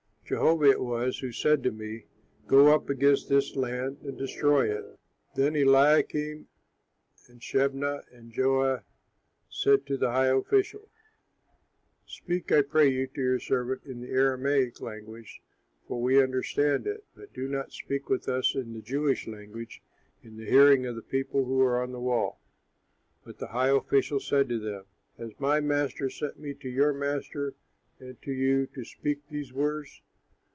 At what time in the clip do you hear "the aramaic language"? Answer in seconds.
13.99-15.41